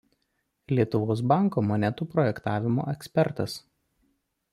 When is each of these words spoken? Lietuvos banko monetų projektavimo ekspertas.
Lietuvos 0.77 1.19
banko 1.31 1.63
monetų 1.71 2.07
projektavimo 2.13 2.87
ekspertas. 2.95 3.59